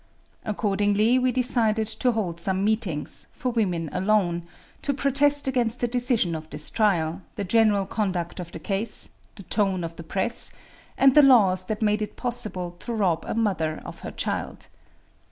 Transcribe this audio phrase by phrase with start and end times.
[0.43, 4.47] Accordingly we decided to hold some meetings, for women alone,
[4.81, 9.43] to protest against the decision of this trial, the general conduct of the case, the
[9.43, 10.49] tone of the press,
[10.97, 14.69] and the laws that made it possible to rob a mother of her child.